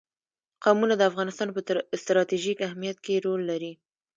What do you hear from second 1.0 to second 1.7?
افغانستان په